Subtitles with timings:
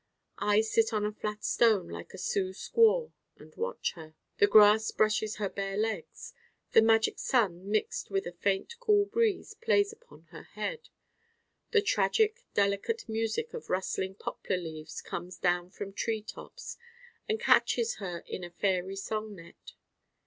[0.39, 4.15] I sit on a flat stone like a Sioux squaw and watch her.
[4.39, 6.33] The grass brushes her bare legs:
[6.71, 10.89] the magic sun mixed with a faint cool breeze plays upon her head:
[11.69, 16.77] the tragic delicate music of rustling poplar leaves comes down from tree tops
[17.29, 19.73] and catches her in a fairy song net.